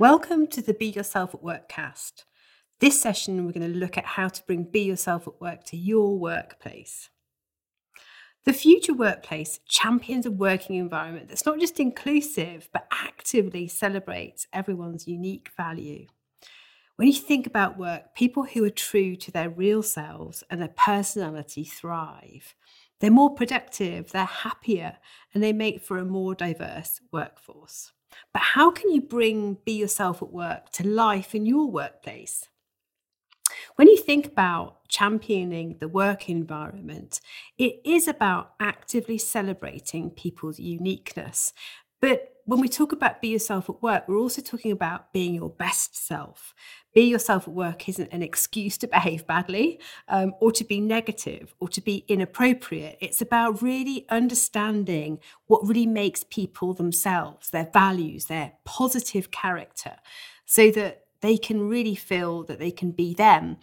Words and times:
Welcome 0.00 0.48
to 0.48 0.60
the 0.60 0.74
Be 0.74 0.86
Yourself 0.86 1.36
at 1.36 1.42
Work 1.44 1.68
cast. 1.68 2.24
This 2.80 3.00
session, 3.00 3.46
we're 3.46 3.52
going 3.52 3.72
to 3.72 3.78
look 3.78 3.96
at 3.96 4.04
how 4.04 4.26
to 4.26 4.42
bring 4.44 4.64
Be 4.64 4.80
Yourself 4.80 5.28
at 5.28 5.40
Work 5.40 5.62
to 5.66 5.76
your 5.76 6.18
workplace. 6.18 7.10
The 8.44 8.52
future 8.52 8.92
workplace 8.92 9.60
champions 9.68 10.26
a 10.26 10.32
working 10.32 10.74
environment 10.74 11.28
that's 11.28 11.46
not 11.46 11.60
just 11.60 11.78
inclusive, 11.78 12.68
but 12.72 12.88
actively 12.90 13.68
celebrates 13.68 14.48
everyone's 14.52 15.06
unique 15.06 15.52
value. 15.56 16.08
When 16.96 17.06
you 17.06 17.14
think 17.14 17.46
about 17.46 17.78
work, 17.78 18.16
people 18.16 18.42
who 18.42 18.64
are 18.64 18.70
true 18.70 19.14
to 19.14 19.30
their 19.30 19.48
real 19.48 19.84
selves 19.84 20.42
and 20.50 20.60
their 20.60 20.74
personality 20.76 21.62
thrive. 21.62 22.56
They're 22.98 23.12
more 23.12 23.36
productive, 23.36 24.10
they're 24.10 24.24
happier, 24.24 24.96
and 25.32 25.42
they 25.42 25.52
make 25.52 25.82
for 25.82 25.98
a 25.98 26.04
more 26.04 26.34
diverse 26.34 27.00
workforce. 27.12 27.92
But 28.32 28.42
how 28.42 28.70
can 28.70 28.90
you 28.90 29.00
bring 29.00 29.58
Be 29.64 29.72
Yourself 29.72 30.22
at 30.22 30.32
Work 30.32 30.70
to 30.72 30.86
life 30.86 31.34
in 31.34 31.46
your 31.46 31.70
workplace? 31.70 32.48
When 33.76 33.88
you 33.88 33.96
think 33.96 34.26
about 34.26 34.88
championing 34.88 35.76
the 35.78 35.88
work 35.88 36.28
environment, 36.28 37.20
it 37.58 37.80
is 37.84 38.06
about 38.06 38.54
actively 38.60 39.18
celebrating 39.18 40.10
people's 40.10 40.58
uniqueness. 40.58 41.52
But 42.00 42.33
when 42.46 42.60
we 42.60 42.68
talk 42.68 42.92
about 42.92 43.22
be 43.22 43.28
yourself 43.28 43.70
at 43.70 43.82
work, 43.82 44.06
we're 44.06 44.18
also 44.18 44.42
talking 44.42 44.70
about 44.70 45.12
being 45.12 45.34
your 45.34 45.48
best 45.48 45.96
self. 45.96 46.54
Be 46.94 47.02
yourself 47.02 47.48
at 47.48 47.54
work 47.54 47.88
isn't 47.88 48.12
an 48.12 48.22
excuse 48.22 48.76
to 48.78 48.86
behave 48.86 49.26
badly 49.26 49.80
um, 50.08 50.34
or 50.40 50.52
to 50.52 50.64
be 50.64 50.80
negative 50.80 51.54
or 51.58 51.68
to 51.68 51.80
be 51.80 52.04
inappropriate. 52.06 52.98
It's 53.00 53.20
about 53.20 53.62
really 53.62 54.06
understanding 54.10 55.18
what 55.46 55.66
really 55.66 55.86
makes 55.86 56.24
people 56.24 56.74
themselves, 56.74 57.50
their 57.50 57.70
values, 57.72 58.26
their 58.26 58.52
positive 58.64 59.30
character, 59.30 59.96
so 60.44 60.70
that 60.72 61.04
they 61.20 61.38
can 61.38 61.68
really 61.68 61.94
feel 61.94 62.44
that 62.44 62.58
they 62.58 62.70
can 62.70 62.90
be 62.90 63.14
them. 63.14 63.56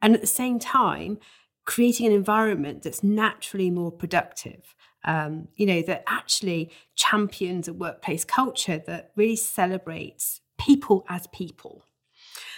And 0.00 0.14
at 0.14 0.22
the 0.22 0.26
same 0.26 0.58
time, 0.58 1.18
creating 1.64 2.06
an 2.06 2.12
environment 2.12 2.82
that's 2.82 3.04
naturally 3.04 3.70
more 3.70 3.92
productive 3.92 4.74
um, 5.04 5.48
you 5.56 5.66
know, 5.66 5.82
that 5.82 6.04
actually 6.06 6.70
champions 6.94 7.68
a 7.68 7.72
workplace 7.72 8.24
culture 8.24 8.82
that 8.86 9.12
really 9.16 9.36
celebrates 9.36 10.40
people 10.58 11.04
as 11.08 11.26
people. 11.28 11.84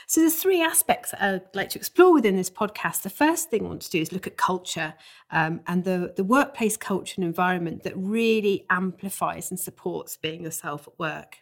So 0.07 0.21
there's 0.21 0.37
three 0.37 0.63
aspects 0.63 1.13
that 1.13 1.23
I'd 1.23 1.57
like 1.57 1.71
to 1.71 1.79
explore 1.79 2.13
within 2.13 2.37
this 2.37 2.51
podcast. 2.51 3.03
The 3.03 3.11
first 3.11 3.51
thing 3.51 3.65
I 3.65 3.69
want 3.69 3.83
to 3.83 3.91
do 3.91 4.01
is 4.01 4.13
look 4.13 4.27
at 4.27 4.37
culture 4.37 4.95
um, 5.31 5.61
and 5.67 5.85
the, 5.85 6.13
the 6.15 6.25
workplace 6.25 6.77
culture 6.77 7.15
and 7.17 7.25
environment 7.25 7.83
that 7.85 7.97
really 7.97 8.67
amplifies 8.69 9.51
and 9.51 9.59
supports 9.59 10.17
being 10.17 10.43
yourself 10.43 10.87
at 10.87 10.99
work. 10.99 11.39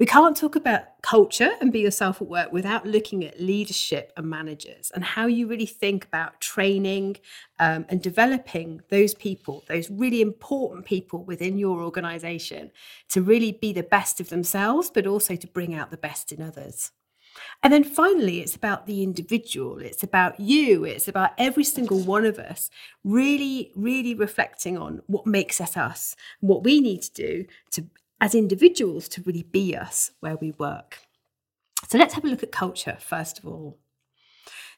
We 0.00 0.06
can't 0.06 0.34
talk 0.34 0.56
about 0.56 1.02
culture 1.02 1.50
and 1.60 1.70
be 1.70 1.80
yourself 1.80 2.22
at 2.22 2.28
work 2.28 2.52
without 2.52 2.86
looking 2.86 3.22
at 3.22 3.38
leadership 3.38 4.14
and 4.16 4.30
managers 4.30 4.90
and 4.94 5.04
how 5.04 5.26
you 5.26 5.46
really 5.46 5.66
think 5.66 6.06
about 6.06 6.40
training 6.40 7.18
um, 7.58 7.84
and 7.90 8.00
developing 8.00 8.80
those 8.88 9.12
people, 9.12 9.62
those 9.68 9.90
really 9.90 10.22
important 10.22 10.86
people 10.86 11.22
within 11.22 11.58
your 11.58 11.82
organization 11.82 12.70
to 13.10 13.20
really 13.20 13.52
be 13.52 13.74
the 13.74 13.82
best 13.82 14.20
of 14.20 14.30
themselves, 14.30 14.90
but 14.90 15.06
also 15.06 15.36
to 15.36 15.46
bring 15.46 15.74
out 15.74 15.90
the 15.90 15.98
best 15.98 16.32
in 16.32 16.40
others. 16.40 16.92
And 17.62 17.70
then 17.70 17.84
finally, 17.84 18.40
it's 18.40 18.56
about 18.56 18.86
the 18.86 19.02
individual. 19.02 19.80
It's 19.80 20.02
about 20.02 20.40
you. 20.40 20.84
It's 20.84 21.08
about 21.08 21.32
every 21.36 21.64
single 21.64 22.00
one 22.00 22.24
of 22.24 22.38
us 22.38 22.70
really, 23.04 23.70
really 23.76 24.14
reflecting 24.14 24.78
on 24.78 25.02
what 25.08 25.26
makes 25.26 25.60
us 25.60 25.76
us, 25.76 26.16
what 26.40 26.64
we 26.64 26.80
need 26.80 27.02
to 27.02 27.12
do 27.12 27.44
to 27.72 27.84
as 28.20 28.34
individuals 28.34 29.08
to 29.08 29.22
really 29.22 29.42
be 29.42 29.76
us 29.76 30.12
where 30.20 30.36
we 30.36 30.52
work. 30.52 30.98
So 31.88 31.98
let's 31.98 32.14
have 32.14 32.24
a 32.24 32.28
look 32.28 32.42
at 32.42 32.52
culture 32.52 32.96
first 33.00 33.38
of 33.38 33.46
all. 33.46 33.78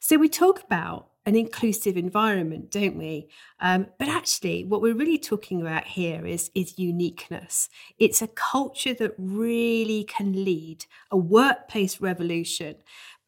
So 0.00 0.16
we 0.16 0.28
talk 0.28 0.62
about 0.62 1.08
an 1.24 1.36
inclusive 1.36 1.96
environment, 1.96 2.70
don't 2.70 2.96
we? 2.96 3.28
Um, 3.60 3.86
but 3.98 4.08
actually, 4.08 4.64
what 4.64 4.82
we're 4.82 4.94
really 4.94 5.18
talking 5.18 5.60
about 5.60 5.84
here 5.84 6.26
is, 6.26 6.50
is 6.54 6.78
uniqueness. 6.78 7.68
It's 7.98 8.20
a 8.20 8.26
culture 8.26 8.94
that 8.94 9.14
really 9.16 10.02
can 10.02 10.44
lead 10.44 10.86
a 11.12 11.16
workplace 11.16 12.00
revolution 12.00 12.74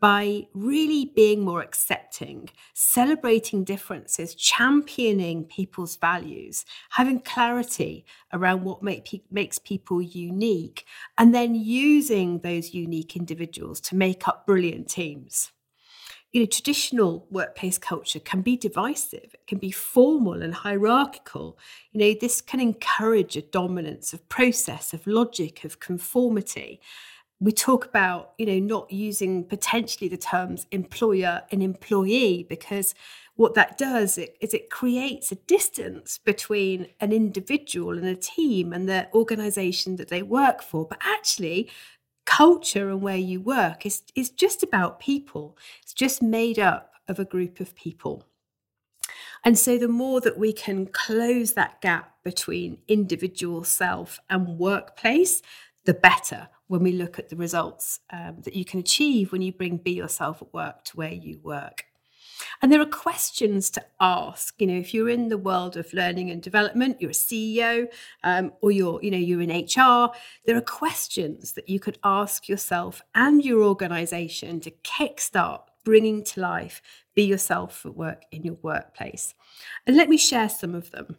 by 0.04 0.46
really 0.52 1.10
being 1.16 1.40
more 1.40 1.62
accepting, 1.62 2.50
celebrating 2.74 3.64
differences, 3.64 4.34
championing 4.34 5.44
people's 5.44 5.96
values, 5.96 6.66
having 6.90 7.18
clarity 7.18 8.04
around 8.30 8.62
what 8.64 8.82
make 8.82 9.24
makes 9.30 9.58
people 9.58 10.02
unique, 10.02 10.84
and 11.16 11.34
then 11.34 11.54
using 11.54 12.38
those 12.40 12.74
unique 12.74 13.16
individuals 13.16 13.80
to 13.80 13.96
make 13.96 14.28
up 14.28 14.46
brilliant 14.46 14.90
teams. 14.90 15.52
You 16.32 16.40
know, 16.40 16.46
traditional 16.48 17.26
workplace 17.30 17.78
culture 17.78 18.20
can 18.20 18.42
be 18.42 18.58
divisive, 18.58 19.30
it 19.32 19.46
can 19.46 19.56
be 19.56 19.70
formal 19.70 20.42
and 20.42 20.52
hierarchical. 20.52 21.58
You 21.92 22.00
know, 22.00 22.18
this 22.20 22.42
can 22.42 22.60
encourage 22.60 23.38
a 23.38 23.40
dominance 23.40 24.12
of 24.12 24.28
process, 24.28 24.92
of 24.92 25.06
logic, 25.06 25.64
of 25.64 25.80
conformity 25.80 26.82
we 27.44 27.52
talk 27.52 27.84
about 27.84 28.32
you 28.38 28.46
know 28.46 28.58
not 28.58 28.90
using 28.90 29.44
potentially 29.44 30.08
the 30.08 30.16
terms 30.16 30.66
employer 30.70 31.42
and 31.50 31.62
employee 31.62 32.46
because 32.48 32.94
what 33.36 33.54
that 33.54 33.76
does 33.76 34.16
is 34.16 34.54
it 34.54 34.70
creates 34.70 35.32
a 35.32 35.36
distance 35.36 36.18
between 36.18 36.86
an 37.00 37.12
individual 37.12 37.98
and 37.98 38.06
a 38.06 38.14
team 38.14 38.72
and 38.72 38.88
the 38.88 39.08
organization 39.12 39.96
that 39.96 40.08
they 40.08 40.22
work 40.22 40.62
for. 40.62 40.86
But 40.86 41.00
actually 41.02 41.68
culture 42.26 42.88
and 42.90 43.02
where 43.02 43.16
you 43.16 43.40
work 43.40 43.84
is, 43.84 44.02
is 44.14 44.30
just 44.30 44.62
about 44.62 45.00
people. 45.00 45.58
It's 45.82 45.92
just 45.92 46.22
made 46.22 46.60
up 46.60 46.92
of 47.08 47.18
a 47.18 47.24
group 47.24 47.58
of 47.58 47.74
people. 47.74 48.24
And 49.44 49.58
so 49.58 49.76
the 49.76 49.88
more 49.88 50.20
that 50.20 50.38
we 50.38 50.52
can 50.52 50.86
close 50.86 51.52
that 51.52 51.80
gap 51.80 52.14
between 52.22 52.78
individual 52.88 53.64
self 53.64 54.20
and 54.30 54.58
workplace 54.58 55.42
the 55.84 55.92
better 55.92 56.48
when 56.68 56.82
we 56.82 56.92
look 56.92 57.18
at 57.18 57.28
the 57.28 57.36
results 57.36 58.00
um, 58.10 58.36
that 58.42 58.54
you 58.54 58.64
can 58.64 58.80
achieve 58.80 59.32
when 59.32 59.42
you 59.42 59.52
bring 59.52 59.76
Be 59.76 59.92
Yourself 59.92 60.42
at 60.42 60.52
Work 60.52 60.84
to 60.84 60.96
where 60.96 61.12
you 61.12 61.40
work. 61.42 61.84
And 62.62 62.72
there 62.72 62.80
are 62.80 62.86
questions 62.86 63.70
to 63.70 63.84
ask. 64.00 64.60
You 64.60 64.66
know, 64.66 64.78
if 64.78 64.92
you're 64.92 65.08
in 65.08 65.28
the 65.28 65.38
world 65.38 65.76
of 65.76 65.92
learning 65.92 66.30
and 66.30 66.42
development, 66.42 67.00
you're 67.00 67.10
a 67.10 67.14
CEO, 67.14 67.86
um, 68.22 68.52
or 68.60 68.70
you're, 68.70 69.00
you 69.02 69.10
know, 69.10 69.18
you're 69.18 69.42
in 69.42 69.50
HR. 69.50 70.10
There 70.46 70.56
are 70.56 70.60
questions 70.60 71.52
that 71.52 71.68
you 71.68 71.78
could 71.78 71.98
ask 72.04 72.48
yourself 72.48 73.02
and 73.14 73.44
your 73.44 73.62
organisation 73.62 74.60
to 74.60 74.70
kickstart 74.70 75.62
bringing 75.84 76.24
to 76.24 76.40
life 76.40 76.80
be 77.14 77.22
yourself 77.24 77.84
at 77.86 77.94
work 77.94 78.24
in 78.32 78.42
your 78.42 78.56
workplace. 78.62 79.34
And 79.86 79.96
let 79.96 80.08
me 80.08 80.16
share 80.16 80.48
some 80.48 80.74
of 80.74 80.90
them. 80.90 81.16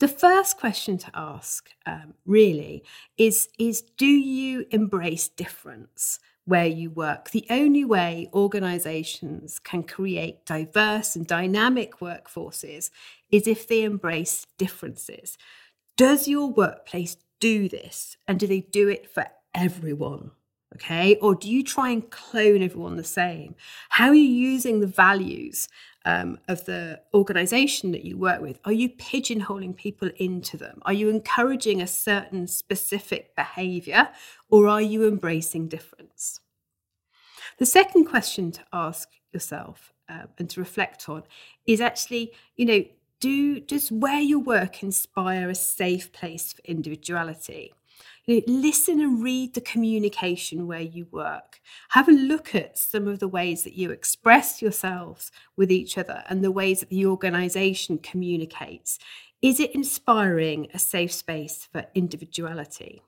The 0.00 0.08
first 0.08 0.56
question 0.56 0.96
to 0.96 1.10
ask, 1.12 1.68
um, 1.84 2.14
really, 2.24 2.84
is, 3.18 3.50
is 3.58 3.82
do 3.82 4.06
you 4.06 4.64
embrace 4.70 5.28
difference 5.28 6.18
where 6.46 6.66
you 6.66 6.88
work? 6.88 7.32
The 7.32 7.46
only 7.50 7.84
way 7.84 8.30
organizations 8.32 9.58
can 9.58 9.82
create 9.82 10.46
diverse 10.46 11.16
and 11.16 11.26
dynamic 11.26 11.98
workforces 12.00 12.88
is 13.30 13.46
if 13.46 13.68
they 13.68 13.82
embrace 13.82 14.46
differences. 14.56 15.36
Does 15.98 16.26
your 16.26 16.50
workplace 16.50 17.18
do 17.38 17.68
this? 17.68 18.16
And 18.26 18.40
do 18.40 18.46
they 18.46 18.60
do 18.60 18.88
it 18.88 19.10
for 19.12 19.26
everyone? 19.54 20.30
Okay. 20.76 21.16
Or 21.16 21.34
do 21.34 21.50
you 21.50 21.64
try 21.64 21.90
and 21.90 22.08
clone 22.10 22.62
everyone 22.62 22.96
the 22.96 23.04
same? 23.04 23.56
How 23.88 24.08
are 24.08 24.14
you 24.14 24.22
using 24.22 24.80
the 24.80 24.86
values 24.86 25.68
um, 26.04 26.38
of 26.48 26.64
the 26.64 27.00
organization 27.12 27.90
that 27.92 28.04
you 28.04 28.16
work 28.16 28.40
with? 28.40 28.60
Are 28.64 28.72
you 28.72 28.88
pigeonholing 28.90 29.76
people 29.76 30.10
into 30.16 30.56
them? 30.56 30.80
Are 30.82 30.92
you 30.92 31.08
encouraging 31.08 31.82
a 31.82 31.86
certain 31.86 32.46
specific 32.46 33.34
behavior 33.34 34.10
or 34.48 34.68
are 34.68 34.80
you 34.80 35.06
embracing 35.06 35.68
difference? 35.68 36.40
The 37.58 37.66
second 37.66 38.04
question 38.04 38.52
to 38.52 38.64
ask 38.72 39.08
yourself 39.32 39.92
uh, 40.08 40.26
and 40.38 40.48
to 40.50 40.60
reflect 40.60 41.08
on 41.08 41.24
is 41.66 41.80
actually, 41.80 42.32
you 42.56 42.66
know, 42.66 42.84
do 43.18 43.60
does 43.60 43.92
where 43.92 44.20
you 44.20 44.40
work 44.40 44.82
inspire 44.82 45.50
a 45.50 45.54
safe 45.54 46.10
place 46.12 46.54
for 46.54 46.62
individuality? 46.64 47.74
Listen 48.46 49.00
and 49.00 49.24
read 49.24 49.54
the 49.54 49.60
communication 49.60 50.68
where 50.68 50.80
you 50.80 51.08
work. 51.10 51.60
Have 51.90 52.08
a 52.08 52.12
look 52.12 52.54
at 52.54 52.78
some 52.78 53.08
of 53.08 53.18
the 53.18 53.26
ways 53.26 53.64
that 53.64 53.74
you 53.74 53.90
express 53.90 54.62
yourselves 54.62 55.32
with 55.56 55.72
each 55.72 55.98
other 55.98 56.22
and 56.28 56.44
the 56.44 56.52
ways 56.52 56.78
that 56.78 56.90
the 56.90 57.06
organization 57.06 57.98
communicates. 57.98 59.00
Is 59.42 59.58
it 59.58 59.74
inspiring 59.74 60.68
a 60.72 60.78
safe 60.78 61.12
space 61.12 61.66
for 61.72 61.86
individuality? 61.92 63.02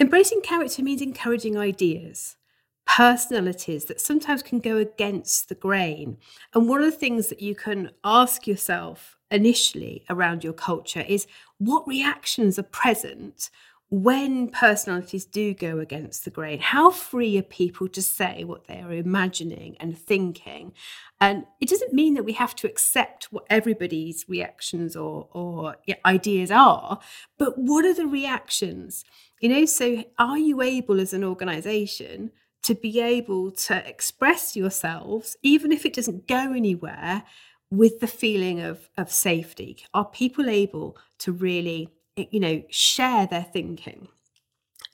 Embracing 0.00 0.40
character 0.40 0.82
means 0.82 1.00
encouraging 1.00 1.56
ideas, 1.56 2.36
personalities 2.84 3.84
that 3.84 4.00
sometimes 4.00 4.42
can 4.42 4.58
go 4.58 4.76
against 4.76 5.48
the 5.48 5.54
grain. 5.54 6.16
And 6.52 6.68
one 6.68 6.80
of 6.82 6.90
the 6.90 6.98
things 6.98 7.28
that 7.28 7.42
you 7.42 7.54
can 7.54 7.92
ask 8.02 8.44
yourself 8.46 9.18
initially 9.30 10.04
around 10.08 10.42
your 10.42 10.52
culture 10.52 11.04
is 11.06 11.26
what 11.58 11.86
reactions 11.86 12.58
are 12.58 12.64
present 12.64 13.50
when 13.90 14.48
personalities 14.48 15.24
do 15.24 15.54
go 15.54 15.78
against 15.78 16.24
the 16.24 16.30
grain, 16.30 16.58
how 16.58 16.90
free 16.90 17.38
are 17.38 17.42
people 17.42 17.88
to 17.88 18.02
say 18.02 18.44
what 18.44 18.66
they 18.66 18.80
are 18.80 18.92
imagining 18.92 19.76
and 19.80 19.96
thinking? 19.96 20.74
And 21.20 21.46
it 21.58 21.70
doesn't 21.70 21.94
mean 21.94 22.12
that 22.14 22.24
we 22.24 22.34
have 22.34 22.54
to 22.56 22.66
accept 22.66 23.32
what 23.32 23.46
everybody's 23.48 24.28
reactions 24.28 24.94
or, 24.94 25.28
or 25.32 25.76
ideas 26.04 26.50
are, 26.50 27.00
but 27.38 27.56
what 27.56 27.86
are 27.86 27.94
the 27.94 28.06
reactions? 28.06 29.04
You 29.40 29.48
know, 29.48 29.64
so 29.64 30.04
are 30.18 30.38
you 30.38 30.60
able 30.60 31.00
as 31.00 31.14
an 31.14 31.24
organization 31.24 32.32
to 32.64 32.74
be 32.74 33.00
able 33.00 33.52
to 33.52 33.88
express 33.88 34.54
yourselves, 34.54 35.36
even 35.42 35.72
if 35.72 35.86
it 35.86 35.94
doesn't 35.94 36.28
go 36.28 36.52
anywhere, 36.52 37.22
with 37.70 38.00
the 38.00 38.06
feeling 38.06 38.60
of, 38.60 38.90
of 38.98 39.10
safety? 39.10 39.84
Are 39.94 40.04
people 40.04 40.50
able 40.50 40.98
to 41.20 41.32
really 41.32 41.90
you 42.30 42.40
know, 42.40 42.62
share 42.70 43.26
their 43.26 43.44
thinking 43.44 44.08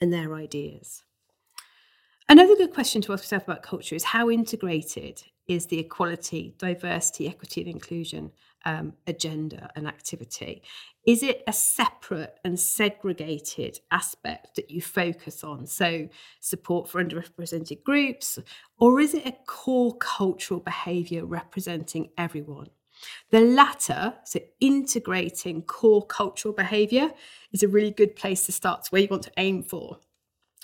and 0.00 0.12
their 0.12 0.34
ideas. 0.34 1.02
Another 2.28 2.56
good 2.56 2.72
question 2.72 3.02
to 3.02 3.12
ask 3.12 3.24
yourself 3.24 3.44
about 3.44 3.62
culture 3.62 3.94
is 3.94 4.04
how 4.04 4.30
integrated 4.30 5.22
is 5.46 5.66
the 5.66 5.78
equality, 5.78 6.54
diversity, 6.58 7.28
equity, 7.28 7.60
and 7.60 7.70
inclusion 7.70 8.32
um, 8.64 8.94
agenda 9.06 9.68
and 9.76 9.86
activity? 9.86 10.62
Is 11.06 11.22
it 11.22 11.42
a 11.46 11.52
separate 11.52 12.38
and 12.44 12.58
segregated 12.58 13.80
aspect 13.90 14.56
that 14.56 14.70
you 14.70 14.80
focus 14.80 15.44
on? 15.44 15.66
So, 15.66 16.08
support 16.40 16.88
for 16.88 17.04
underrepresented 17.04 17.82
groups, 17.82 18.38
or 18.78 19.00
is 19.00 19.12
it 19.12 19.26
a 19.26 19.36
core 19.46 19.96
cultural 19.98 20.60
behaviour 20.60 21.26
representing 21.26 22.08
everyone? 22.16 22.68
The 23.30 23.40
latter, 23.40 24.14
so 24.24 24.40
integrating 24.60 25.62
core 25.62 26.06
cultural 26.06 26.54
behaviour, 26.54 27.10
is 27.52 27.62
a 27.62 27.68
really 27.68 27.90
good 27.90 28.16
place 28.16 28.46
to 28.46 28.52
start. 28.52 28.80
It's 28.80 28.92
where 28.92 29.02
you 29.02 29.08
want 29.10 29.24
to 29.24 29.32
aim 29.36 29.62
for 29.62 29.98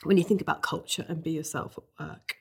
when 0.04 0.16
you 0.16 0.24
think 0.24 0.40
about 0.40 0.62
culture 0.62 1.04
and 1.08 1.22
be 1.22 1.30
yourself 1.32 1.78
at 1.78 2.08
work. 2.08 2.36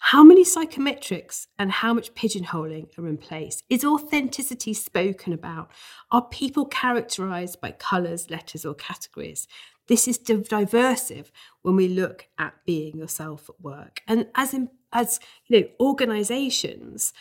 How 0.00 0.22
many 0.22 0.44
psychometrics 0.44 1.46
and 1.58 1.72
how 1.72 1.94
much 1.94 2.14
pigeonholing 2.14 2.96
are 2.98 3.08
in 3.08 3.16
place? 3.16 3.62
Is 3.68 3.84
authenticity 3.84 4.74
spoken 4.74 5.32
about? 5.32 5.70
Are 6.10 6.22
people 6.22 6.66
characterized 6.66 7.60
by 7.60 7.72
colors, 7.72 8.30
letters, 8.30 8.64
or 8.64 8.74
categories? 8.74 9.48
This 9.88 10.06
is 10.06 10.18
diversive 10.18 11.30
when 11.62 11.76
we 11.76 11.88
look 11.88 12.28
at 12.38 12.54
being 12.64 12.96
yourself 12.96 13.48
at 13.48 13.60
work. 13.60 14.00
And 14.06 14.26
as 14.34 14.52
in, 14.52 14.68
as 14.92 15.20
you 15.46 15.60
know, 15.60 15.66
organizations, 15.80 17.12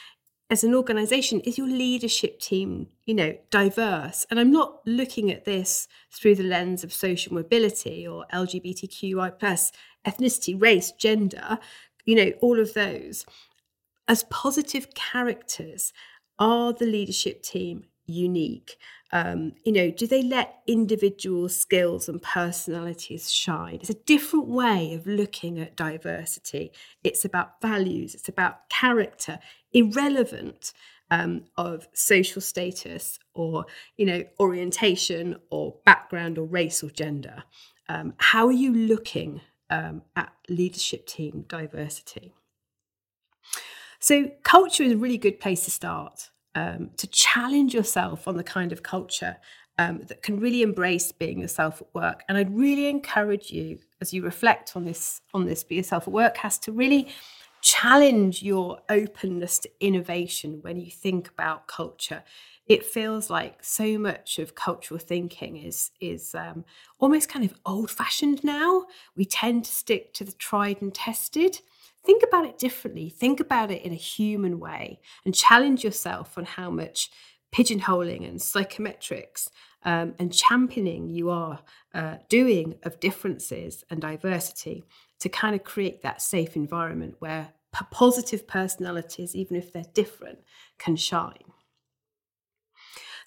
as 0.49 0.63
an 0.63 0.75
organization 0.75 1.39
is 1.41 1.57
your 1.57 1.67
leadership 1.67 2.39
team 2.39 2.87
you 3.05 3.13
know 3.13 3.35
diverse. 3.49 4.25
And 4.29 4.39
i'm 4.39 4.51
not 4.51 4.79
looking 4.85 5.31
at 5.31 5.45
this 5.45 5.87
through 6.11 6.35
the 6.35 6.43
lens 6.43 6.83
of 6.83 6.93
social 6.93 7.33
mobility 7.33 8.07
or 8.07 8.25
lgbtqi 8.33 9.39
plus 9.39 9.71
ethnicity 10.05 10.59
race 10.61 10.91
gender 10.91 11.59
you 12.05 12.15
know 12.15 12.31
all 12.41 12.59
of 12.59 12.73
those. 12.73 13.25
As 14.07 14.23
positive 14.25 14.93
characters 14.93 15.91
are 16.37 16.73
the 16.73 16.85
leadership 16.85 17.41
team 17.41 17.85
unique 18.05 18.77
um, 19.15 19.53
you 19.63 19.71
know 19.71 19.89
do 19.91 20.05
they 20.05 20.21
let 20.21 20.59
individual 20.67 21.47
skills 21.47 22.09
and 22.09 22.21
personalities 22.21 23.31
shine? 23.31 23.75
It's 23.75 23.89
a 23.89 23.93
different 23.93 24.47
way 24.47 24.93
of 24.93 25.07
looking 25.07 25.57
at 25.57 25.77
diversity. 25.77 26.73
It's 27.01 27.23
about 27.23 27.61
values 27.61 28.13
it's 28.13 28.27
about 28.27 28.67
character 28.67 29.39
irrelevant 29.71 30.73
um, 31.09 31.45
of 31.55 31.87
social 31.93 32.41
status 32.41 33.17
or 33.33 33.65
you 33.95 34.05
know 34.05 34.25
orientation 34.37 35.37
or 35.49 35.77
background 35.85 36.37
or 36.37 36.45
race 36.45 36.83
or 36.83 36.89
gender. 36.89 37.45
Um, 37.87 38.15
how 38.17 38.47
are 38.47 38.59
you 38.63 38.73
looking 38.73 39.39
um, 39.69 40.01
at 40.17 40.33
leadership 40.49 41.07
team 41.07 41.45
diversity? 41.47 42.33
So 44.01 44.31
culture 44.43 44.83
is 44.83 44.91
a 44.91 44.97
really 44.97 45.17
good 45.17 45.39
place 45.39 45.63
to 45.63 45.71
start 45.71 46.31
um, 46.55 46.89
to 46.97 47.07
challenge 47.07 47.73
yourself 47.73 48.27
on 48.27 48.37
the 48.37 48.43
kind 48.43 48.71
of 48.71 48.81
culture 48.81 49.37
um, 49.77 49.99
that 50.07 50.23
can 50.23 50.39
really 50.39 50.61
embrace 50.61 51.11
being 51.11 51.39
yourself 51.39 51.81
at 51.81 51.93
work. 51.93 52.23
And 52.27 52.37
I'd 52.37 52.55
really 52.55 52.87
encourage 52.87 53.51
you, 53.51 53.79
as 54.01 54.13
you 54.13 54.23
reflect 54.23 54.75
on 54.75 54.85
this 54.85 55.21
on 55.33 55.45
this 55.45 55.63
be 55.63 55.75
yourself 55.75 56.07
at 56.07 56.13
work, 56.13 56.37
has 56.37 56.57
to 56.59 56.71
really 56.71 57.09
challenge 57.61 58.43
your 58.43 58.79
openness 58.89 59.59
to 59.59 59.69
innovation 59.79 60.59
when 60.61 60.79
you 60.79 60.91
think 60.91 61.27
about 61.29 61.67
culture. 61.67 62.23
It 62.67 62.85
feels 62.85 63.29
like 63.29 63.63
so 63.63 63.97
much 63.97 64.39
of 64.39 64.55
cultural 64.55 64.99
thinking 64.99 65.57
is 65.57 65.91
is 65.99 66.33
um, 66.33 66.63
almost 66.99 67.27
kind 67.27 67.43
of 67.43 67.53
old 67.65 67.91
fashioned 67.91 68.43
now. 68.43 68.85
We 69.15 69.25
tend 69.25 69.65
to 69.65 69.71
stick 69.71 70.13
to 70.13 70.23
the 70.23 70.31
tried 70.31 70.81
and 70.81 70.93
tested 70.93 71.59
think 72.05 72.23
about 72.23 72.45
it 72.45 72.57
differently. 72.57 73.09
Think 73.09 73.39
about 73.39 73.71
it 73.71 73.81
in 73.83 73.91
a 73.91 73.95
human 73.95 74.59
way 74.59 74.99
and 75.25 75.33
challenge 75.33 75.83
yourself 75.83 76.37
on 76.37 76.45
how 76.45 76.69
much 76.69 77.09
pigeonholing 77.53 78.27
and 78.27 78.39
psychometrics 78.39 79.49
um, 79.83 80.13
and 80.19 80.33
championing 80.33 81.09
you 81.09 81.29
are 81.29 81.59
uh, 81.93 82.15
doing 82.27 82.75
of 82.83 82.99
differences 82.99 83.83
and 83.89 84.01
diversity 84.01 84.83
to 85.19 85.29
kind 85.29 85.55
of 85.55 85.63
create 85.63 86.01
that 86.01 86.21
safe 86.21 86.55
environment 86.55 87.15
where 87.19 87.53
positive 87.91 88.47
personalities, 88.47 89.35
even 89.35 89.55
if 89.57 89.71
they're 89.71 89.83
different, 89.93 90.39
can 90.77 90.95
shine. 90.95 91.54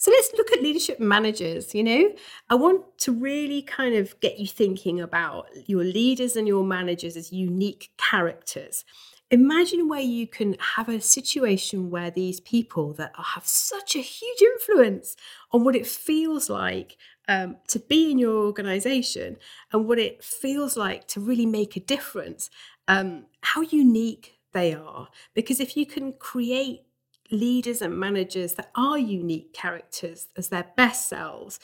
So 0.00 0.12
let's 0.12 0.32
look 0.38 0.52
at 0.52 0.62
leadership 0.62 1.00
managers. 1.00 1.74
You 1.74 1.82
know, 1.82 2.12
I 2.48 2.54
want 2.54 2.98
to 2.98 3.12
really 3.12 3.62
kind 3.62 3.96
of 3.96 4.18
get 4.20 4.38
you 4.38 4.46
thinking 4.46 5.00
about 5.00 5.48
your 5.66 5.82
leaders 5.82 6.36
and 6.36 6.46
your 6.46 6.64
managers 6.64 7.16
as 7.16 7.32
unique 7.32 7.90
characters. 7.98 8.84
Imagine 9.30 9.88
where 9.88 10.00
you 10.00 10.26
can 10.26 10.56
have 10.76 10.88
a 10.88 11.00
situation 11.00 11.90
where 11.90 12.12
these 12.12 12.40
people 12.40 12.94
that 12.94 13.12
have 13.34 13.44
such 13.46 13.96
a 13.96 13.98
huge 14.00 14.40
influence 14.40 15.16
on 15.50 15.64
what 15.64 15.76
it 15.76 15.86
feels 15.86 16.48
like 16.48 16.96
um, 17.28 17.56
to 17.66 17.80
be 17.80 18.10
in 18.10 18.18
your 18.18 18.36
organization 18.46 19.36
and 19.72 19.86
what 19.86 19.98
it 19.98 20.22
feels 20.22 20.76
like 20.76 21.08
to 21.08 21.20
really 21.20 21.44
make 21.44 21.76
a 21.76 21.80
difference, 21.80 22.48
um, 22.86 23.26
how 23.42 23.60
unique 23.62 24.38
they 24.52 24.72
are. 24.72 25.08
Because 25.34 25.60
if 25.60 25.76
you 25.76 25.84
can 25.84 26.14
create 26.14 26.82
leaders 27.30 27.82
and 27.82 27.98
managers 27.98 28.54
that 28.54 28.70
are 28.75 28.98
unique 28.98 29.52
characters 29.52 30.28
as 30.36 30.48
their 30.48 30.66
best 30.76 31.08
selves, 31.08 31.60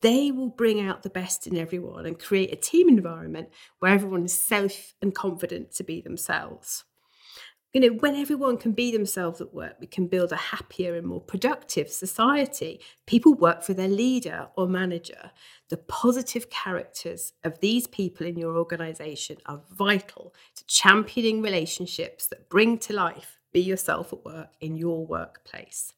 they 0.00 0.30
will 0.30 0.48
bring 0.48 0.80
out 0.80 1.02
the 1.02 1.10
best 1.10 1.46
in 1.46 1.56
everyone 1.56 2.06
and 2.06 2.18
create 2.18 2.52
a 2.52 2.56
team 2.56 2.88
environment 2.88 3.48
where 3.80 3.92
everyone 3.92 4.24
is 4.24 4.40
safe 4.40 4.94
and 5.02 5.14
confident 5.14 5.72
to 5.72 5.82
be 5.82 6.00
themselves. 6.00 6.84
You 7.74 7.82
know, 7.82 7.98
when 7.98 8.16
everyone 8.16 8.56
can 8.56 8.72
be 8.72 8.90
themselves 8.92 9.42
at 9.42 9.52
work, 9.52 9.76
we 9.78 9.86
can 9.86 10.06
build 10.06 10.32
a 10.32 10.36
happier 10.36 10.94
and 10.94 11.06
more 11.06 11.20
productive 11.20 11.90
society. 11.90 12.80
People 13.06 13.34
work 13.34 13.62
for 13.62 13.74
their 13.74 13.88
leader 13.88 14.48
or 14.56 14.66
manager. 14.66 15.32
The 15.68 15.76
positive 15.76 16.48
characters 16.48 17.34
of 17.44 17.60
these 17.60 17.86
people 17.86 18.26
in 18.26 18.38
your 18.38 18.56
organization 18.56 19.36
are 19.44 19.60
vital 19.70 20.34
to 20.56 20.66
championing 20.66 21.42
relationships 21.42 22.26
that 22.28 22.48
bring 22.48 22.78
to 22.78 22.94
life 22.94 23.37
be 23.52 23.60
yourself 23.60 24.12
at 24.12 24.24
work 24.24 24.50
in 24.60 24.76
your 24.76 25.06
workplace. 25.06 25.92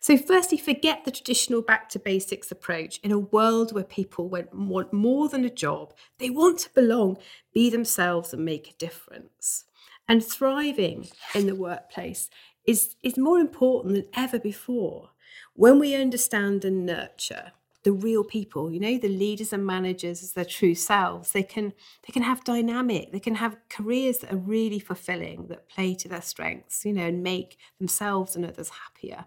So, 0.00 0.16
firstly, 0.16 0.58
forget 0.58 1.04
the 1.04 1.10
traditional 1.10 1.62
back 1.62 1.88
to 1.90 1.98
basics 1.98 2.52
approach. 2.52 2.98
In 3.02 3.12
a 3.12 3.18
world 3.18 3.72
where 3.72 3.84
people 3.84 4.28
want 4.28 4.92
more 4.92 5.28
than 5.28 5.44
a 5.44 5.50
job, 5.50 5.94
they 6.18 6.30
want 6.30 6.60
to 6.60 6.74
belong, 6.74 7.18
be 7.52 7.70
themselves, 7.70 8.32
and 8.32 8.44
make 8.44 8.70
a 8.70 8.78
difference. 8.78 9.64
And 10.08 10.24
thriving 10.24 11.08
in 11.34 11.46
the 11.46 11.56
workplace 11.56 12.30
is, 12.64 12.94
is 13.02 13.18
more 13.18 13.38
important 13.38 13.94
than 13.94 14.06
ever 14.14 14.38
before. 14.38 15.10
When 15.54 15.78
we 15.78 15.94
understand 15.94 16.64
and 16.64 16.86
nurture 16.86 17.52
the 17.86 17.92
real 17.92 18.24
people 18.24 18.72
you 18.72 18.80
know 18.80 18.98
the 18.98 19.08
leaders 19.08 19.52
and 19.52 19.64
managers 19.64 20.20
as 20.20 20.32
their 20.32 20.44
true 20.44 20.74
selves. 20.74 21.30
They 21.30 21.44
can 21.44 21.72
they 22.04 22.12
can 22.12 22.24
have 22.24 22.42
dynamic 22.42 23.12
they 23.12 23.20
can 23.20 23.36
have 23.36 23.56
careers 23.68 24.18
that 24.18 24.32
are 24.32 24.48
really 24.54 24.80
fulfilling 24.80 25.46
that 25.46 25.68
play 25.68 25.94
to 25.94 26.08
their 26.08 26.20
strengths 26.20 26.84
you 26.84 26.92
know 26.92 27.06
and 27.06 27.22
make 27.22 27.58
themselves 27.78 28.34
and 28.34 28.44
others 28.44 28.70
happier. 28.70 29.26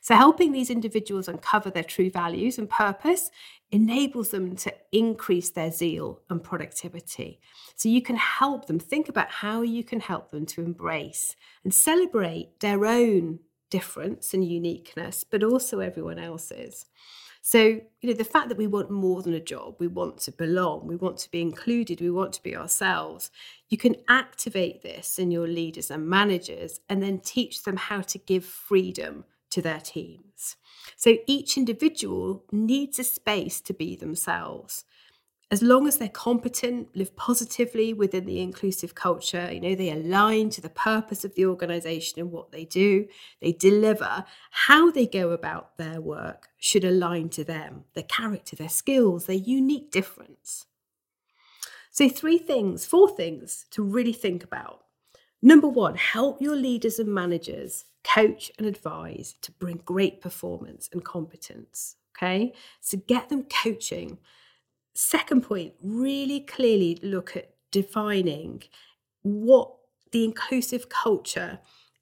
So 0.00 0.16
helping 0.16 0.50
these 0.50 0.68
individuals 0.68 1.28
uncover 1.28 1.70
their 1.70 1.84
true 1.84 2.10
values 2.10 2.58
and 2.58 2.68
purpose 2.68 3.30
enables 3.70 4.30
them 4.30 4.56
to 4.56 4.74
increase 4.90 5.50
their 5.50 5.70
zeal 5.70 6.22
and 6.28 6.42
productivity. 6.42 7.38
So 7.76 7.88
you 7.88 8.02
can 8.02 8.16
help 8.16 8.66
them 8.66 8.80
think 8.80 9.08
about 9.08 9.30
how 9.30 9.62
you 9.62 9.84
can 9.84 10.00
help 10.00 10.32
them 10.32 10.44
to 10.46 10.60
embrace 10.60 11.36
and 11.62 11.72
celebrate 11.72 12.58
their 12.58 12.84
own 12.84 13.38
difference 13.76 14.34
and 14.34 14.44
uniqueness 14.44 15.24
but 15.24 15.42
also 15.42 15.80
everyone 15.80 16.18
else's 16.18 16.86
so, 17.44 17.58
you 17.60 17.84
know, 18.04 18.12
the 18.12 18.22
fact 18.22 18.48
that 18.50 18.56
we 18.56 18.68
want 18.68 18.88
more 18.88 19.20
than 19.20 19.34
a 19.34 19.40
job, 19.40 19.74
we 19.80 19.88
want 19.88 20.18
to 20.18 20.30
belong, 20.30 20.86
we 20.86 20.94
want 20.94 21.18
to 21.18 21.30
be 21.30 21.40
included, 21.40 22.00
we 22.00 22.10
want 22.10 22.32
to 22.34 22.42
be 22.42 22.56
ourselves, 22.56 23.32
you 23.68 23.76
can 23.76 23.96
activate 24.08 24.82
this 24.82 25.18
in 25.18 25.32
your 25.32 25.48
leaders 25.48 25.90
and 25.90 26.08
managers 26.08 26.78
and 26.88 27.02
then 27.02 27.18
teach 27.18 27.64
them 27.64 27.76
how 27.76 28.00
to 28.02 28.18
give 28.18 28.44
freedom 28.44 29.24
to 29.50 29.60
their 29.60 29.80
teams. 29.80 30.56
So 30.96 31.16
each 31.26 31.56
individual 31.56 32.44
needs 32.52 33.00
a 33.00 33.04
space 33.04 33.60
to 33.62 33.74
be 33.74 33.96
themselves. 33.96 34.84
As 35.52 35.60
long 35.60 35.86
as 35.86 35.98
they're 35.98 36.08
competent, 36.08 36.96
live 36.96 37.14
positively 37.14 37.92
within 37.92 38.24
the 38.24 38.40
inclusive 38.40 38.94
culture, 38.94 39.50
you 39.52 39.60
know, 39.60 39.74
they 39.74 39.90
align 39.90 40.48
to 40.48 40.62
the 40.62 40.70
purpose 40.70 41.26
of 41.26 41.34
the 41.34 41.44
organization 41.44 42.18
and 42.20 42.32
what 42.32 42.52
they 42.52 42.64
do, 42.64 43.06
they 43.42 43.52
deliver, 43.52 44.24
how 44.50 44.90
they 44.90 45.06
go 45.06 45.28
about 45.30 45.76
their 45.76 46.00
work 46.00 46.48
should 46.56 46.84
align 46.84 47.28
to 47.28 47.44
them, 47.44 47.84
their 47.92 48.02
character, 48.04 48.56
their 48.56 48.70
skills, 48.70 49.26
their 49.26 49.36
unique 49.36 49.90
difference. 49.90 50.64
So, 51.90 52.08
three 52.08 52.38
things, 52.38 52.86
four 52.86 53.14
things 53.14 53.66
to 53.72 53.82
really 53.82 54.14
think 54.14 54.42
about. 54.42 54.80
Number 55.42 55.68
one, 55.68 55.96
help 55.96 56.40
your 56.40 56.56
leaders 56.56 56.98
and 56.98 57.12
managers 57.12 57.84
coach 58.04 58.50
and 58.56 58.66
advise 58.66 59.34
to 59.42 59.52
bring 59.52 59.82
great 59.84 60.22
performance 60.22 60.88
and 60.94 61.04
competence. 61.04 61.96
Okay, 62.16 62.54
so 62.80 62.96
get 63.06 63.28
them 63.28 63.44
coaching 63.62 64.16
Second 64.94 65.42
point, 65.42 65.74
really 65.82 66.40
clearly 66.40 66.98
look 67.02 67.36
at 67.36 67.50
defining 67.70 68.62
what 69.22 69.72
the 70.10 70.24
inclusive 70.24 70.88
culture 70.88 71.58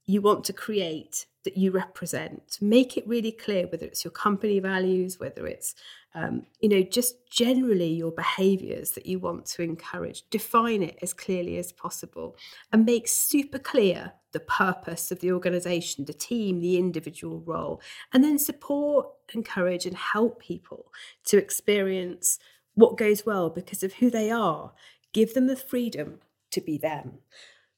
you 0.06 0.20
want 0.20 0.44
to 0.44 0.52
create 0.52 1.26
that 1.44 1.56
you 1.56 1.70
represent. 1.70 2.59
Make 2.61 2.97
it 2.97 3.06
really 3.06 3.32
clear 3.32 3.66
whether 3.66 3.87
it's 3.87 4.04
your 4.04 4.11
company 4.11 4.59
values, 4.59 5.18
whether 5.18 5.47
it's 5.47 5.75
um, 6.14 6.47
you 6.61 6.68
know 6.68 6.82
just 6.82 7.30
generally 7.30 7.92
your 7.92 8.11
behaviours 8.11 8.90
that 8.92 9.06
you 9.06 9.18
want 9.20 9.47
to 9.47 9.62
encourage. 9.62 10.28
Define 10.28 10.82
it 10.82 10.99
as 11.00 11.14
clearly 11.14 11.56
as 11.59 11.73
possible, 11.73 12.37
and 12.73 12.85
make 12.85 13.09
super 13.09 13.59
clear 13.59 14.12
the 14.32 14.40
purpose 14.40 15.11
of 15.11 15.20
the 15.20 15.32
organisation, 15.32 16.04
the 16.04 16.12
team, 16.12 16.61
the 16.61 16.76
individual 16.76 17.40
role, 17.40 17.80
and 18.12 18.23
then 18.23 18.38
support, 18.38 19.06
encourage, 19.35 19.87
and 19.87 19.97
help 19.97 20.40
people 20.40 20.92
to 21.25 21.38
experience 21.38 22.38
what 22.74 22.96
goes 22.96 23.26
well 23.26 23.50
because 23.50 23.82
of 23.82 23.94
who 23.94 24.10
they 24.10 24.30
are. 24.30 24.72
Give 25.12 25.34
them 25.34 25.46
the 25.46 25.56
freedom 25.56 26.20
to 26.50 26.60
be 26.60 26.78
them. 26.78 27.18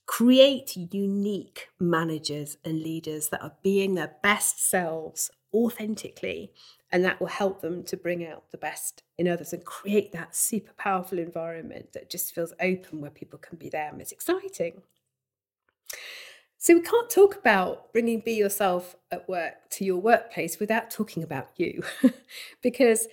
Create 0.06 0.76
unique 0.76 1.68
managers 1.80 2.56
and 2.64 2.82
leaders 2.82 3.28
that 3.28 3.42
are 3.42 3.54
being 3.62 3.94
their 3.94 4.16
best 4.22 4.68
selves 4.68 5.30
authentically, 5.54 6.52
and 6.90 7.04
that 7.04 7.20
will 7.20 7.28
help 7.28 7.60
them 7.60 7.84
to 7.84 7.96
bring 7.96 8.26
out 8.26 8.50
the 8.50 8.58
best 8.58 9.02
in 9.18 9.28
others 9.28 9.52
and 9.52 9.64
create 9.64 10.12
that 10.12 10.34
super 10.34 10.72
powerful 10.76 11.18
environment 11.18 11.92
that 11.92 12.10
just 12.10 12.34
feels 12.34 12.52
open 12.60 13.00
where 13.00 13.10
people 13.10 13.38
can 13.38 13.58
be 13.58 13.68
them. 13.68 14.00
It's 14.00 14.12
exciting. 14.12 14.82
So, 16.58 16.74
we 16.74 16.80
can't 16.80 17.10
talk 17.10 17.36
about 17.36 17.92
bringing 17.92 18.20
Be 18.20 18.34
Yourself 18.34 18.96
at 19.10 19.28
work 19.28 19.68
to 19.70 19.84
your 19.84 19.98
workplace 19.98 20.58
without 20.60 20.90
talking 20.90 21.22
about 21.22 21.48
you, 21.56 21.82
because 22.62 23.08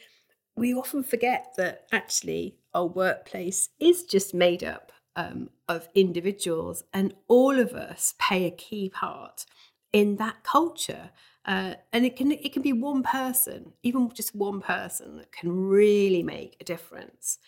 we 0.56 0.74
often 0.74 1.04
forget 1.04 1.54
that 1.58 1.86
actually 1.92 2.56
our 2.74 2.86
workplace 2.86 3.70
is 3.80 4.04
just 4.04 4.34
made 4.34 4.64
up 4.64 4.92
um, 5.16 5.50
of 5.68 5.90
individuals, 5.96 6.84
and 6.94 7.14
all 7.28 7.60
of 7.60 7.74
us 7.74 8.14
play 8.20 8.46
a 8.46 8.52
key 8.52 8.90
part 8.90 9.46
in 9.92 10.16
that 10.18 10.44
culture. 10.44 11.10
Uh, 11.46 11.74
and 11.94 12.06
it 12.06 12.16
can 12.16 12.32
it 12.32 12.54
can 12.54 12.62
be 12.62 12.74
one 12.74 13.04
person, 13.04 13.74
even 13.84 14.10
just 14.14 14.36
one 14.36 14.62
person, 14.62 15.18
that 15.18 15.32
can 15.32 15.52
really 15.52 16.24
make 16.24 16.56
a 16.60 16.64
difference 16.64 17.40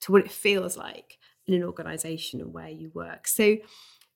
to 0.00 0.12
what 0.12 0.24
it 0.24 0.32
feels 0.32 0.76
like 0.76 1.18
in 1.46 1.54
an 1.54 1.62
organisation 1.62 2.40
and 2.40 2.52
where 2.52 2.68
you 2.68 2.90
work. 2.94 3.28
So, 3.28 3.56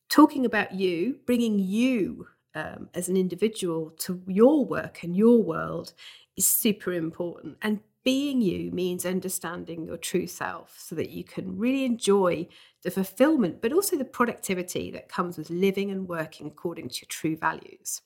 talking 0.08 0.46
about 0.46 0.72
you, 0.72 1.18
bringing 1.26 1.58
you 1.58 2.26
um, 2.54 2.88
as 2.94 3.08
an 3.08 3.16
individual 3.16 3.90
to 3.98 4.22
your 4.26 4.64
work 4.64 5.02
and 5.02 5.16
your 5.16 5.42
world 5.42 5.92
is 6.36 6.46
super 6.46 6.92
important. 6.92 7.56
And 7.62 7.80
being 8.04 8.42
you 8.42 8.70
means 8.70 9.06
understanding 9.06 9.86
your 9.86 9.96
true 9.96 10.26
self 10.26 10.78
so 10.78 10.94
that 10.94 11.10
you 11.10 11.24
can 11.24 11.56
really 11.56 11.84
enjoy 11.84 12.46
the 12.82 12.90
fulfillment, 12.90 13.62
but 13.62 13.72
also 13.72 13.96
the 13.96 14.04
productivity 14.04 14.90
that 14.90 15.08
comes 15.08 15.38
with 15.38 15.48
living 15.50 15.90
and 15.90 16.06
working 16.06 16.46
according 16.46 16.90
to 16.90 17.00
your 17.00 17.08
true 17.08 17.36
values. 17.36 18.02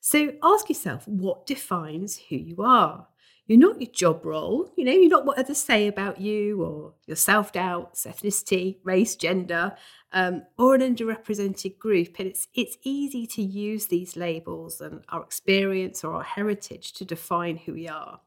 So 0.00 0.32
ask 0.42 0.68
yourself 0.68 1.08
what 1.08 1.46
defines 1.46 2.20
who 2.28 2.36
you 2.36 2.56
are. 2.62 3.08
You're 3.46 3.58
not 3.58 3.80
your 3.80 3.90
job 3.90 4.24
role, 4.24 4.70
you 4.76 4.84
know, 4.84 4.92
you're 4.92 5.08
not 5.08 5.26
what 5.26 5.38
others 5.38 5.58
say 5.58 5.88
about 5.88 6.20
you 6.20 6.62
or 6.62 6.94
your 7.06 7.16
self 7.16 7.52
doubts, 7.52 8.06
ethnicity, 8.06 8.78
race, 8.84 9.16
gender, 9.16 9.76
um, 10.12 10.42
or 10.58 10.74
an 10.74 10.80
underrepresented 10.80 11.78
group. 11.78 12.16
And 12.18 12.28
it's, 12.28 12.46
it's 12.54 12.76
easy 12.84 13.26
to 13.28 13.42
use 13.42 13.86
these 13.86 14.16
labels 14.16 14.80
and 14.80 15.02
our 15.08 15.22
experience 15.22 16.04
or 16.04 16.14
our 16.14 16.22
heritage 16.22 16.92
to 16.94 17.04
define 17.04 17.56
who 17.56 17.72
we 17.72 17.88
are. 17.88 18.20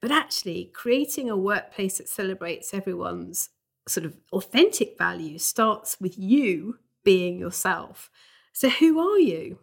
But 0.00 0.10
actually, 0.10 0.70
creating 0.74 1.30
a 1.30 1.36
workplace 1.36 1.98
that 1.98 2.08
celebrates 2.08 2.74
everyone's 2.74 3.50
sort 3.88 4.06
of 4.06 4.16
authentic 4.32 4.96
values 4.98 5.44
starts 5.44 6.00
with 6.00 6.18
you 6.18 6.78
being 7.04 7.38
yourself. 7.38 8.10
So, 8.52 8.68
who 8.68 8.98
are 8.98 9.18
you? 9.18 9.58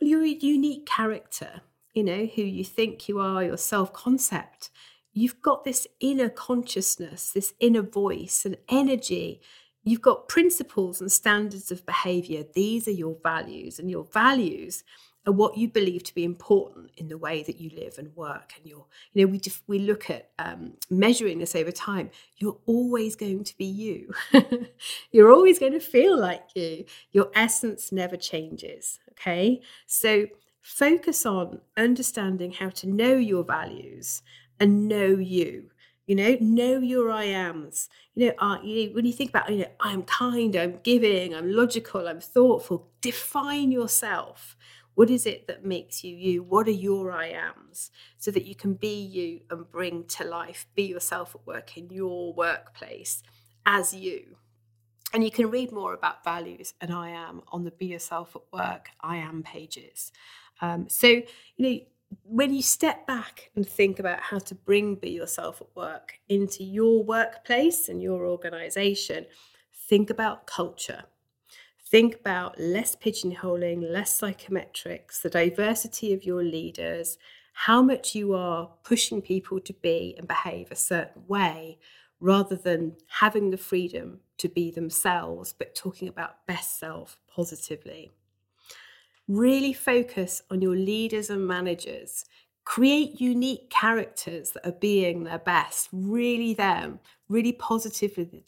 Well, 0.00 0.08
you're 0.08 0.24
a 0.24 0.28
unique 0.28 0.86
character, 0.86 1.62
you 1.92 2.04
know, 2.04 2.26
who 2.26 2.42
you 2.42 2.64
think 2.64 3.08
you 3.08 3.18
are, 3.18 3.42
your 3.42 3.56
self 3.56 3.92
concept. 3.92 4.70
You've 5.12 5.40
got 5.42 5.64
this 5.64 5.86
inner 6.00 6.28
consciousness, 6.28 7.32
this 7.32 7.54
inner 7.58 7.82
voice 7.82 8.44
and 8.44 8.56
energy. 8.68 9.40
You've 9.82 10.02
got 10.02 10.28
principles 10.28 11.00
and 11.00 11.10
standards 11.10 11.72
of 11.72 11.86
behavior. 11.86 12.44
These 12.54 12.86
are 12.86 12.92
your 12.92 13.16
values, 13.22 13.78
and 13.78 13.90
your 13.90 14.04
values 14.04 14.84
are 15.28 15.32
what 15.32 15.56
you 15.56 15.68
believe 15.68 16.02
to 16.04 16.14
be 16.14 16.24
important 16.24 16.90
in 16.96 17.08
the 17.08 17.18
way 17.18 17.42
that 17.42 17.60
you 17.60 17.70
live 17.76 17.98
and 17.98 18.14
work 18.16 18.52
and 18.56 18.66
you're 18.66 18.86
you 19.12 19.24
know 19.24 19.30
we 19.32 19.40
we 19.66 19.78
look 19.78 20.10
at 20.10 20.30
um, 20.38 20.72
measuring 20.90 21.38
this 21.38 21.54
over 21.54 21.70
time 21.70 22.10
you're 22.38 22.58
always 22.66 23.16
going 23.16 23.44
to 23.44 23.56
be 23.56 23.64
you. 23.64 24.12
You're 25.10 25.32
always 25.32 25.58
going 25.58 25.72
to 25.72 25.80
feel 25.80 26.16
like 26.18 26.44
you. 26.54 26.84
Your 27.10 27.30
essence 27.34 27.90
never 27.90 28.16
changes 28.16 29.00
okay? 29.18 29.60
So 29.86 30.26
focus 30.60 31.26
on 31.26 31.60
understanding 31.76 32.52
how 32.52 32.70
to 32.70 32.88
know 32.88 33.14
your 33.14 33.44
values 33.44 34.22
and 34.60 34.88
know 34.88 35.06
you 35.06 35.70
you 36.06 36.14
know? 36.14 36.36
Know 36.40 36.78
your 36.78 37.10
i 37.10 37.24
ams 37.24 37.88
you 38.14 38.28
know, 38.28 38.34
uh, 38.38 38.58
you 38.62 38.88
know 38.88 38.94
when 38.94 39.04
you 39.04 39.12
think 39.12 39.30
about 39.30 39.50
you 39.50 39.58
know 39.58 39.70
i'm 39.80 40.02
kind 40.02 40.56
i'm 40.56 40.78
giving 40.82 41.34
i'm 41.34 41.52
logical 41.52 42.08
i'm 42.08 42.20
thoughtful 42.20 42.88
define 43.00 43.70
yourself 43.70 44.56
what 44.98 45.10
is 45.10 45.26
it 45.26 45.46
that 45.46 45.64
makes 45.64 46.02
you 46.02 46.16
you? 46.16 46.42
What 46.42 46.66
are 46.66 46.72
your 46.72 47.12
I 47.12 47.28
ams 47.28 47.92
so 48.18 48.32
that 48.32 48.46
you 48.46 48.56
can 48.56 48.74
be 48.74 49.00
you 49.00 49.42
and 49.48 49.70
bring 49.70 50.02
to 50.06 50.24
life, 50.24 50.66
be 50.74 50.82
yourself 50.82 51.36
at 51.36 51.46
work 51.46 51.76
in 51.76 51.88
your 51.88 52.34
workplace 52.34 53.22
as 53.64 53.94
you? 53.94 54.34
And 55.12 55.22
you 55.22 55.30
can 55.30 55.52
read 55.52 55.70
more 55.70 55.94
about 55.94 56.24
values 56.24 56.74
and 56.80 56.92
I 56.92 57.10
am 57.10 57.42
on 57.52 57.62
the 57.62 57.70
Be 57.70 57.86
Yourself 57.86 58.34
at 58.34 58.42
Work 58.52 58.88
I 59.00 59.18
am 59.18 59.44
pages. 59.44 60.10
Um, 60.60 60.88
so, 60.88 61.06
you 61.06 61.24
know, 61.58 61.78
when 62.24 62.52
you 62.52 62.60
step 62.60 63.06
back 63.06 63.52
and 63.54 63.64
think 63.64 64.00
about 64.00 64.18
how 64.18 64.40
to 64.40 64.54
bring 64.56 64.96
Be 64.96 65.10
Yourself 65.10 65.60
at 65.60 65.68
Work 65.76 66.14
into 66.28 66.64
your 66.64 67.04
workplace 67.04 67.88
and 67.88 68.02
your 68.02 68.26
organization, 68.26 69.26
think 69.72 70.10
about 70.10 70.48
culture. 70.48 71.04
Think 71.90 72.16
about 72.16 72.60
less 72.60 72.94
pigeonholing, 72.94 73.90
less 73.90 74.20
psychometrics, 74.20 75.22
the 75.22 75.30
diversity 75.30 76.12
of 76.12 76.22
your 76.22 76.42
leaders, 76.42 77.16
how 77.54 77.80
much 77.80 78.14
you 78.14 78.34
are 78.34 78.68
pushing 78.84 79.22
people 79.22 79.58
to 79.60 79.72
be 79.72 80.14
and 80.18 80.28
behave 80.28 80.70
a 80.70 80.76
certain 80.76 81.22
way, 81.26 81.78
rather 82.20 82.56
than 82.56 82.96
having 83.06 83.48
the 83.48 83.56
freedom 83.56 84.20
to 84.36 84.50
be 84.50 84.70
themselves, 84.70 85.54
but 85.58 85.74
talking 85.74 86.08
about 86.08 86.46
best 86.46 86.78
self 86.78 87.16
positively. 87.26 88.10
Really 89.26 89.72
focus 89.72 90.42
on 90.50 90.60
your 90.60 90.76
leaders 90.76 91.30
and 91.30 91.46
managers. 91.46 92.26
Create 92.66 93.18
unique 93.18 93.70
characters 93.70 94.50
that 94.50 94.66
are 94.66 94.72
being 94.72 95.24
their 95.24 95.38
best, 95.38 95.88
really 95.90 96.52
them, 96.52 97.00
really 97.30 97.52
positively, 97.52 98.44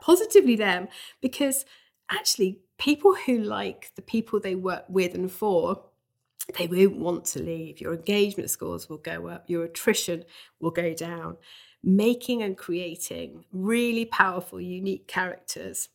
positively 0.00 0.54
them, 0.54 0.86
because 1.20 1.64
actually 2.10 2.60
people 2.78 3.14
who 3.14 3.38
like 3.38 3.92
the 3.96 4.02
people 4.02 4.40
they 4.40 4.54
work 4.54 4.84
with 4.88 5.14
and 5.14 5.30
for 5.30 5.84
they 6.56 6.66
won't 6.66 6.96
want 6.96 7.24
to 7.26 7.42
leave. 7.42 7.80
Your 7.80 7.94
engagement 7.94 8.50
scores 8.50 8.88
will 8.88 8.98
go 8.98 9.28
up. 9.28 9.44
Your 9.48 9.64
attrition 9.64 10.24
will 10.60 10.70
go 10.70 10.94
down. 10.94 11.36
Making 11.82 12.42
and 12.42 12.56
creating 12.56 13.44
really 13.52 14.04
powerful 14.04 14.60
unique 14.60 15.06
characters 15.06 15.90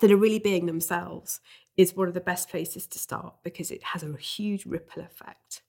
that 0.00 0.12
are 0.12 0.16
really 0.16 0.38
being 0.38 0.66
themselves 0.66 1.40
is 1.76 1.96
one 1.96 2.08
of 2.08 2.14
the 2.14 2.20
best 2.20 2.48
places 2.50 2.86
to 2.88 2.98
start 2.98 3.34
because 3.42 3.70
it 3.70 3.82
has 3.82 4.02
a 4.02 4.16
huge 4.16 4.66
ripple 4.66 5.02
effect. 5.02 5.62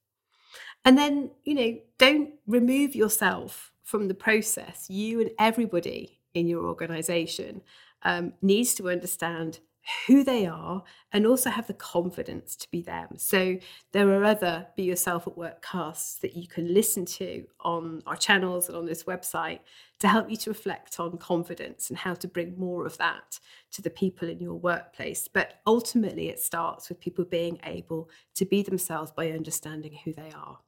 And 0.84 0.98
then 0.98 1.32
you 1.44 1.56
know 1.56 1.78
don't 1.98 2.32
remove 2.48 2.96
yourself 2.96 3.72
from 3.84 4.08
the 4.08 4.13
process 4.13 4.90
you 4.90 5.22
and 5.22 5.32
everybody 5.40 6.20
in 6.34 6.48
your 6.48 6.66
organization 6.66 7.62
um, 8.03 8.34
needs 8.41 8.74
to 8.75 8.89
understand 8.89 9.60
who 10.05 10.24
they 10.24 10.46
are 10.46 10.84
and 11.12 11.25
also 11.25 11.50
have 11.50 11.67
the 11.67 11.74
confidence 11.74 12.55
to 12.55 12.70
be 12.70 12.81
them. 12.81 13.10
So 13.17 13.58
there 13.91 14.10
are 14.12 14.24
other 14.24 14.67
Be 14.75 14.84
Yourself 14.84 15.27
at 15.27 15.38
Work 15.38 15.63
casts 15.63 16.20
that 16.20 16.36
you 16.36 16.48
can 16.48 16.74
listen 16.74 17.05
to 17.05 17.46
on 17.62 18.01
our 18.05 18.15
channels 18.15 18.67
and 18.67 18.77
on 18.77 18.86
this 18.86 19.03
website 19.03 19.60
to 20.00 20.08
help 20.08 20.29
you 20.29 20.38
to 20.38 20.51
reflect 20.51 21.00
on 21.00 21.17
confidence 21.17 21.89
and 21.89 21.98
how 21.98 22.13
to 22.15 22.27
bring 22.27 22.58
more 22.58 22.86
of 22.86 22.98
that 22.98 23.39
to 23.72 23.81
the 23.81 23.89
people 23.89 24.29
in 24.29 24.39
your 24.39 24.55
workplace. 24.55 25.27
But 25.27 25.62
ultimately, 25.65 26.29
it 26.29 26.39
starts 26.39 26.89
with 26.89 27.00
people 27.00 27.25
being 27.25 27.60
able 27.63 28.10
to 28.36 28.46
be 28.46 28.62
themselves 28.62 29.12
by 29.12 29.31
understanding 29.31 29.98
who 30.03 30.13
they 30.13 30.31
are. 30.36 30.60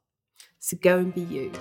So 0.59 0.77
go 0.81 0.97
and 0.97 1.13
be 1.13 1.21
you. 1.21 1.51